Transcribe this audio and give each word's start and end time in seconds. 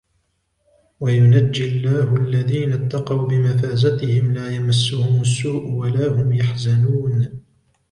وَيُنَجِّي 0.99 1.67
اللَّهُ 1.69 2.15
الَّذِينَ 2.15 2.73
اتَّقَوْا 2.73 3.27
بِمَفَازَتِهِمْ 3.27 4.33
لَا 4.33 4.55
يَمَسُّهُمُ 4.55 5.21
السُّوءُ 5.21 5.71
وَلَا 5.71 6.07
هُمْ 6.07 6.33
يَحْزَنُونَ 6.33 7.41